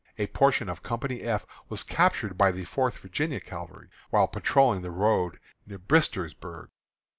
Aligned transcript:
A 0.17 0.25
portion 0.25 0.67
of 0.67 0.81
Company 0.81 1.21
F 1.21 1.45
was 1.69 1.83
captured 1.83 2.35
by 2.35 2.51
the 2.51 2.65
Fourth 2.65 2.97
Virginia 2.97 3.39
Cavalry, 3.39 3.87
while 4.09 4.27
patrolling 4.27 4.81
the 4.81 4.89
road 4.89 5.37
near 5.67 5.77
Bristersburg. 5.77 6.69